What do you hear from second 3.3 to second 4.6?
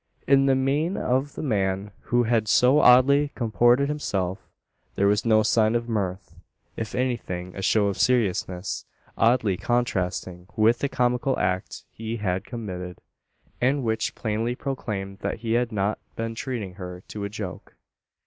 comported himself,